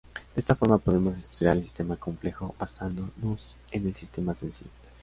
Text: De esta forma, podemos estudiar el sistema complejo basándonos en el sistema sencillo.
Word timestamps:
De 0.33 0.39
esta 0.41 0.55
forma, 0.55 0.79
podemos 0.79 1.15
estudiar 1.15 1.55
el 1.55 1.61
sistema 1.61 1.95
complejo 1.95 2.55
basándonos 2.57 3.55
en 3.71 3.85
el 3.85 3.93
sistema 3.93 4.33
sencillo. 4.33 4.71